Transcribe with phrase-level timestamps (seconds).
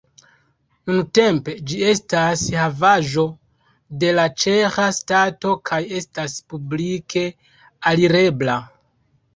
[0.91, 3.27] Nuntempe ĝi estas havaĵo
[4.05, 7.29] de la ĉeĥa stato kaj estas publike
[7.95, 8.63] alirebla.